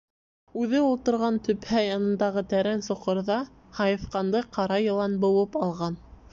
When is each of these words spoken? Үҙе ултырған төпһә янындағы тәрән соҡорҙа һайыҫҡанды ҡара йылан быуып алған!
Үҙе 0.61 0.79
ултырған 0.85 1.37
төпһә 1.47 1.83
янындағы 1.89 2.43
тәрән 2.55 2.83
соҡорҙа 2.89 3.37
һайыҫҡанды 3.81 4.45
ҡара 4.59 4.83
йылан 4.91 5.19
быуып 5.27 5.63
алған! 5.67 6.05